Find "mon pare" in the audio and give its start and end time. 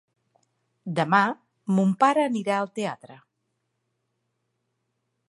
1.79-2.25